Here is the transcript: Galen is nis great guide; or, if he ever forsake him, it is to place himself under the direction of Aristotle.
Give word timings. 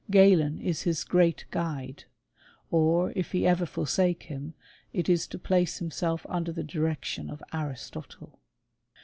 Galen 0.09 0.59
is 0.61 0.87
nis 0.87 1.03
great 1.03 1.45
guide; 1.51 2.05
or, 2.71 3.13
if 3.15 3.33
he 3.33 3.45
ever 3.45 3.67
forsake 3.67 4.23
him, 4.23 4.55
it 4.93 5.07
is 5.07 5.27
to 5.27 5.37
place 5.37 5.77
himself 5.77 6.25
under 6.27 6.51
the 6.51 6.63
direction 6.63 7.29
of 7.29 7.43
Aristotle. 7.53 8.39